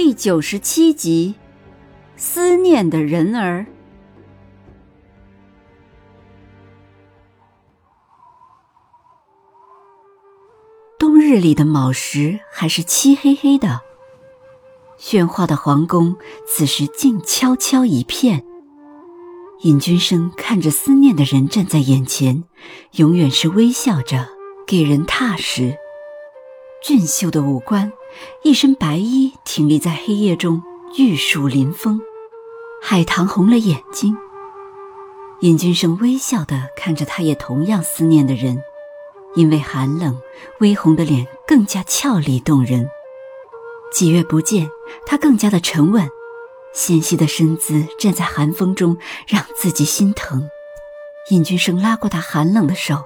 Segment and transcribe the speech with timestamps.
[0.00, 1.34] 第九十七集，
[2.16, 3.66] 思念的人儿。
[11.00, 13.80] 冬日里的卯时还是漆黑黑的，
[15.00, 18.44] 喧哗的皇宫此时静悄悄一片。
[19.62, 22.44] 尹君生看着思念的人站在眼前，
[22.92, 24.28] 永远是微笑着，
[24.64, 25.76] 给人踏实。
[26.80, 27.92] 俊秀的五官，
[28.42, 30.62] 一身白衣挺立在黑夜中，
[30.96, 32.00] 玉树临风。
[32.82, 34.16] 海棠红了眼睛。
[35.40, 38.60] 尹君生微笑地看着他也同样思念的人，
[39.34, 40.18] 因为寒冷，
[40.60, 42.88] 微红的脸更加俏丽动人。
[43.92, 44.68] 几月不见，
[45.06, 46.08] 他更加的沉稳，
[46.72, 50.48] 纤细的身姿站在寒风中，让自己心疼。
[51.30, 53.04] 尹君生拉过他寒冷的手，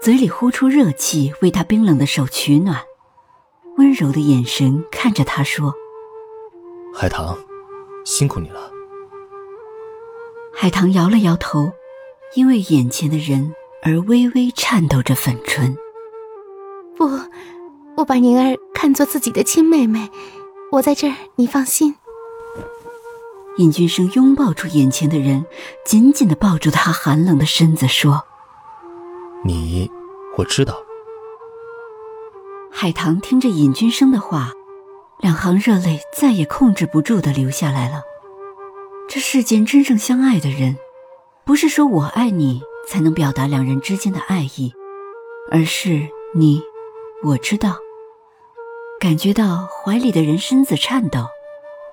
[0.00, 2.84] 嘴里呼出热气，为他冰冷的手取暖。
[3.78, 5.74] 温柔的眼神看着他说
[6.94, 7.36] ：“海棠，
[8.04, 8.70] 辛苦你了。”
[10.54, 11.70] 海棠摇了摇头，
[12.34, 15.76] 因为眼前的人而微微颤抖着粉唇。
[16.96, 17.04] “不，
[17.96, 20.10] 我把宁儿看作自己的亲妹妹，
[20.72, 21.96] 我在这儿，你放心。”
[23.58, 25.44] 尹君生拥抱住眼前的人，
[25.84, 28.24] 紧紧的抱住他寒冷的身子，说
[29.44, 29.90] ：“你，
[30.38, 30.76] 我知道。”
[32.78, 34.52] 海棠听着尹君生的话，
[35.20, 38.02] 两行热泪再也控制不住的流下来了。
[39.08, 40.76] 这世间真正相爱的人，
[41.46, 44.74] 不是说我爱你才能表达两人之间的爱意，
[45.50, 46.60] 而是你，
[47.22, 47.78] 我知道。
[49.00, 51.28] 感觉到怀里的人身子颤抖，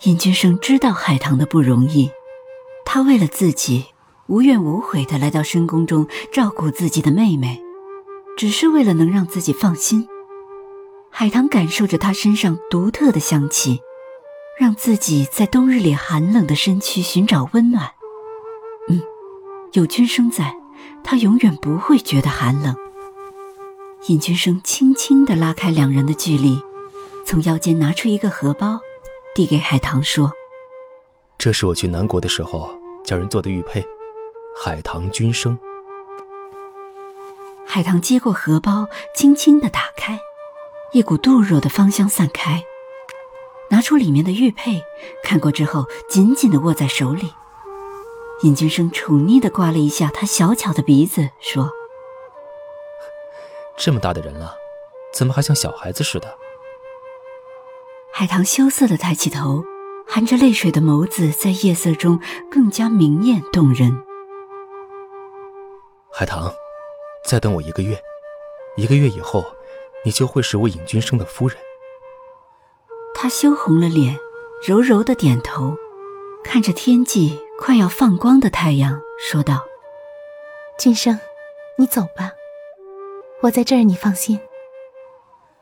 [0.04, 2.12] 尹君生知道海棠的不容易，
[2.84, 3.86] 他为了自己
[4.28, 7.62] 无怨无悔的来到深宫中照顾自己的妹妹，
[8.36, 10.10] 只是为了能让自己放心。
[11.16, 13.80] 海棠感受着他身上独特的香气，
[14.60, 17.92] 让自己在冬日里寒冷的身躯寻找温暖。
[18.90, 19.00] 嗯，
[19.74, 20.56] 有君生在，
[21.04, 22.76] 他永远不会觉得寒冷。
[24.08, 26.60] 尹君生轻轻地拉开两人的距离，
[27.24, 28.80] 从腰间拿出一个荷包，
[29.36, 30.34] 递给海棠说
[31.38, 32.76] ：“这是我去南国的时候
[33.06, 33.86] 叫人做的玉佩，
[34.58, 35.56] 海棠君生。”
[37.68, 40.20] 海棠接过荷包，轻轻地打开。
[40.94, 42.64] 一股杜若的芳香散开，
[43.72, 44.84] 拿出里面的玉佩，
[45.24, 47.34] 看过之后，紧紧的握在手里。
[48.44, 51.72] 尹君生宠溺的刮了一下他小巧的鼻子，说
[53.76, 54.56] ：“这么大的人了，
[55.12, 56.38] 怎么还像小孩子似的？”
[58.14, 59.64] 海棠羞涩的抬起头，
[60.08, 62.20] 含着泪水的眸子在夜色中
[62.52, 64.00] 更加明艳动人。
[66.12, 66.54] 海棠，
[67.26, 68.00] 再等我一个月，
[68.76, 69.44] 一个月以后。
[70.06, 71.58] 你就会是我尹君生的夫人。
[73.16, 74.18] 他羞红了脸，
[74.68, 75.76] 柔柔的点头，
[76.44, 79.62] 看着天际快要放光的太阳，说道
[80.78, 81.18] ：“君生，
[81.78, 82.32] 你走吧，
[83.42, 84.40] 我在这儿，你放心。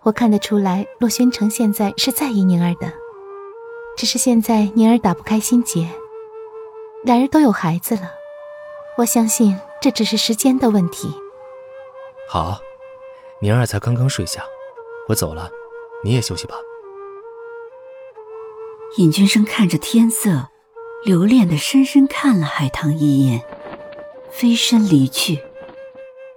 [0.01, 2.91] 我看得出来，洛宣城现在是在意宁儿的，
[3.95, 5.87] 只是现在宁儿打不开心结，
[7.03, 8.11] 两人都有孩子了，
[8.97, 11.13] 我相信这只是时间的问题。”
[12.27, 12.59] 好。
[13.41, 14.45] 宁儿才刚刚睡下，
[15.09, 15.49] 我走了，
[16.03, 16.55] 你也休息吧。
[18.97, 20.49] 尹君生看着天色，
[21.03, 23.43] 留恋的深深看了海棠一眼，
[24.29, 25.39] 飞身离去。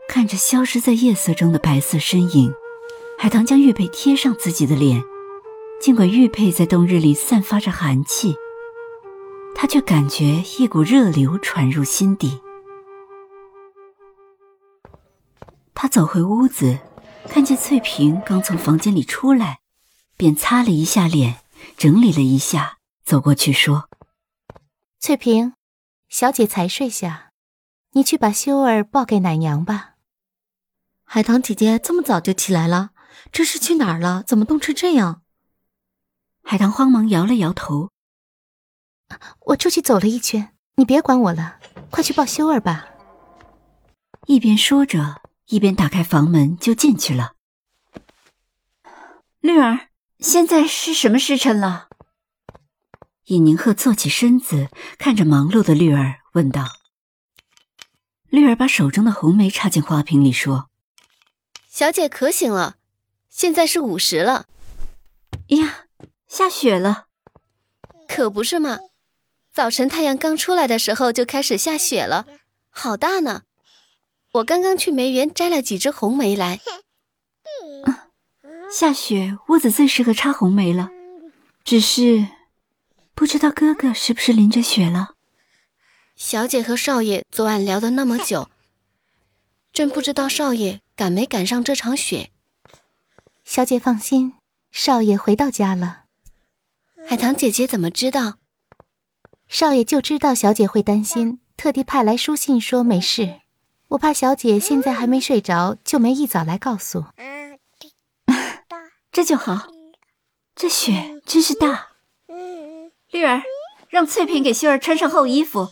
[0.09, 2.55] 看着消失在夜色中的白色身影，
[3.19, 5.05] 海棠将玉佩贴上自己的脸。
[5.81, 8.35] 尽管玉佩在冬日里散发着寒气，
[9.55, 12.41] 他却感觉一股热流传入心底。
[15.75, 16.79] 他走回屋子。
[17.29, 19.61] 看见翠萍刚从房间里出来，
[20.17, 21.41] 便擦了一下脸，
[21.77, 23.89] 整理了一下，走过去说
[25.01, 25.55] ：“翠萍，
[26.09, 27.33] 小姐才睡下，
[27.93, 29.95] 你去把修儿抱给奶娘吧。”
[31.05, 32.91] 海棠姐姐这么早就起来了，
[33.33, 34.23] 这是去哪儿了？
[34.27, 35.23] 怎么冻成这样？
[36.43, 37.91] 海棠慌忙摇了摇头
[39.47, 41.59] ：“我出去走了一圈，你别管我了，
[41.91, 42.91] 快去抱修儿吧。”
[44.27, 45.24] 一边说着。
[45.47, 47.35] 一边打开房门就进去了。
[49.41, 49.89] 绿儿，
[50.19, 51.89] 现在是什么时辰了？
[53.27, 54.69] 尹宁鹤坐起身子，
[54.99, 56.65] 看着忙碌的绿儿，问道。
[58.29, 60.69] 绿儿把手中的红梅插进花瓶里，说
[61.71, 62.77] ：“小姐可醒了，
[63.29, 64.47] 现在是午时了。
[65.49, 65.85] 呀，
[66.27, 67.07] 下雪了。
[68.09, 68.79] 可不是嘛，
[69.53, 72.27] 早晨太阳刚出来的时候就开始下雪了，
[72.71, 73.43] 好大呢。
[74.35, 76.61] 我刚刚去梅园摘了几枝红梅来。
[78.71, 80.91] ”下雪，屋子最适合插红梅了。
[81.63, 82.27] 只是，
[83.15, 85.15] 不知道哥哥是不是淋着雪了。
[86.17, 88.51] 小姐和少爷昨晚聊的那么久，
[89.73, 92.31] 真不知道少爷赶没赶上这场雪。
[93.45, 94.35] 小姐放心，
[94.73, 96.07] 少爷回到家了。
[97.07, 98.39] 海棠姐姐怎么知道？
[99.47, 103.43] 少爷就知道小姐会担心，特地派来书信说没事。
[103.95, 107.05] 我怕小姐现在还没睡着，就没一早来告诉。
[109.13, 109.69] 这就好，
[110.57, 111.91] 这雪真是大。
[113.13, 113.43] 绿儿，
[113.89, 115.71] 让翠萍给秀儿穿上厚衣服，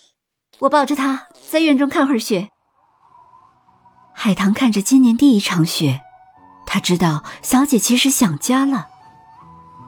[0.61, 2.51] 我抱着她在院中看会儿雪。
[4.15, 6.01] 海棠看着今年第一场雪，
[6.65, 8.87] 她知道小姐其实想家了。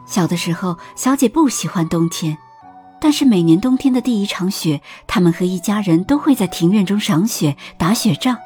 [0.09, 2.37] 小的时候，小姐不喜欢冬天，
[3.05, 8.39] 但是每年冬天的第一场雪，他们和一家人都会在庭院中赏雪、打雪仗。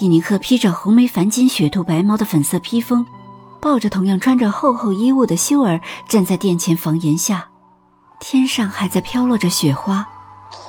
[0.00, 3.06] 伊宁鹤披着红梅繁金雪兔白毛的粉色披风。
[3.60, 7.46] 抱着同样穿着厚厚衣物的修儿站在殿前房檐下，
[8.18, 10.04] 天上还在飘落着雪花，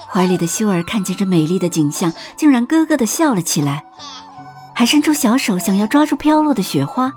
[0.08, 3.84] 怀里的修儿看见这美丽的景象，竟然咯咯的笑了起来，
[4.76, 7.12] 还伸出小手想要抓住飘落的雪花。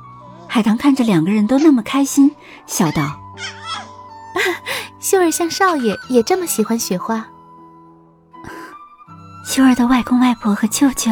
[0.47, 2.35] 海棠看着两个人都那么开心，
[2.67, 3.20] 笑道
[5.00, 7.26] ：“修儿像少爷也这么喜欢雪花。
[9.46, 11.10] 秀儿的外公外婆和舅舅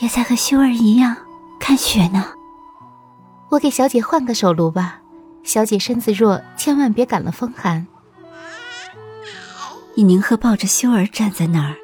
[0.00, 1.16] 也在和秀儿一样
[1.58, 2.32] 看雪呢。”
[3.50, 5.00] 我给小姐换个手炉吧，
[5.42, 7.86] 小姐身子弱，千万别感了风寒。
[9.96, 11.74] 尹宁鹤抱着秀儿站在那儿，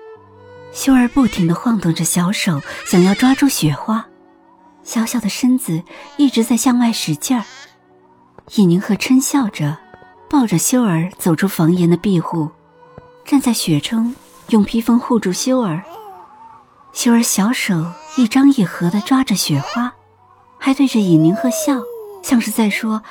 [0.72, 4.06] 秀儿不停的晃动着小手，想要抓住雪花，
[4.84, 5.82] 小小的身子
[6.16, 7.42] 一直在向外使劲儿。
[8.54, 9.76] 尹宁鹤嗔笑着，
[10.36, 12.50] 抱着修儿走出房檐的庇护，
[13.24, 14.14] 站在雪中，
[14.50, 15.82] 用披风护住修儿。
[16.92, 19.94] 修儿小手一张一合地抓着雪花。
[20.58, 21.80] 还对着尹宁鹤笑，
[22.22, 23.02] 像是在说：“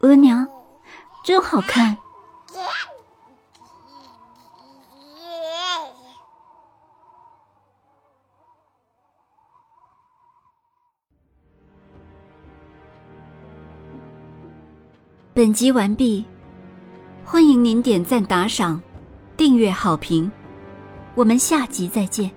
[0.00, 0.48] 额娘，
[1.22, 1.98] 真好看。”
[15.34, 16.24] 本集完毕，
[17.32, 18.82] 欢迎您点赞、打赏、
[19.36, 20.28] 订阅、好评，
[21.14, 22.28] 我们下集再见。